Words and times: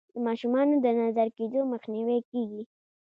د 0.13 0.15
ماشومانو 0.27 0.75
د 0.85 0.87
نظر 1.01 1.27
کیدو 1.37 1.59
مخنیوی 1.73 2.19
کیږي. 2.31 2.61